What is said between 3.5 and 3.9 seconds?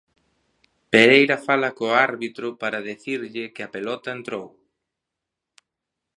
que a